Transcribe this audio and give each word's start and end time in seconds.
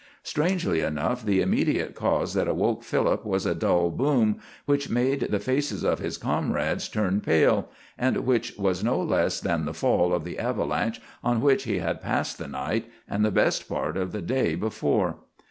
Strangely 0.23 0.79
enough, 0.81 1.23
the 1.23 1.41
immediate 1.41 1.93
cause 1.93 2.33
that 2.33 2.47
awoke 2.47 2.81
Philip 2.83 3.23
was 3.23 3.45
a 3.45 3.53
dull 3.53 3.91
boom 3.91 4.39
which 4.65 4.89
made 4.89 5.19
the 5.29 5.37
faces 5.37 5.83
of 5.83 5.99
his 5.99 6.17
comrades 6.17 6.89
turn 6.89 7.21
pale, 7.21 7.69
and 7.99 8.17
which 8.25 8.57
was 8.57 8.83
no 8.83 8.99
less 8.99 9.39
than 9.39 9.65
the 9.65 9.75
fall 9.75 10.11
of 10.11 10.23
the 10.23 10.39
avalanche 10.39 10.99
on 11.23 11.39
which 11.39 11.65
he 11.65 11.77
had 11.77 12.01
passed 12.01 12.39
the 12.39 12.47
night 12.47 12.89
and 13.07 13.23
the 13.23 13.29
best 13.29 13.69
part 13.69 13.95
of 13.95 14.11
the 14.11 14.23
day 14.23 14.55
before. 14.55 15.17